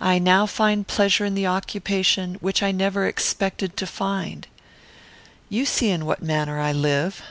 I 0.00 0.18
now 0.18 0.46
find 0.46 0.88
pleasure 0.88 1.26
in 1.26 1.34
the 1.34 1.46
occupation 1.46 2.36
which 2.36 2.62
I 2.62 2.72
never 2.72 3.06
expected 3.06 3.76
to 3.76 3.86
find. 3.86 4.46
"You 5.50 5.66
see 5.66 5.90
in 5.90 6.06
what 6.06 6.22
manner 6.22 6.58
I 6.58 6.72
live. 6.72 7.20